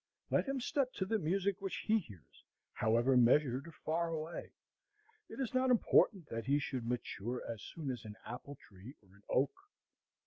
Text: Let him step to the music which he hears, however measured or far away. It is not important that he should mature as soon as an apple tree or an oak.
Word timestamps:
Let 0.31 0.47
him 0.47 0.59
step 0.59 0.91
to 0.93 1.05
the 1.05 1.19
music 1.19 1.57
which 1.59 1.83
he 1.85 1.99
hears, 1.99 2.43
however 2.73 3.15
measured 3.15 3.67
or 3.67 3.71
far 3.71 4.09
away. 4.09 4.51
It 5.29 5.39
is 5.39 5.53
not 5.53 5.69
important 5.69 6.27
that 6.29 6.45
he 6.47 6.57
should 6.57 6.87
mature 6.87 7.43
as 7.47 7.61
soon 7.61 7.91
as 7.91 8.03
an 8.03 8.15
apple 8.25 8.55
tree 8.67 8.95
or 9.03 9.09
an 9.15 9.21
oak. 9.29 9.53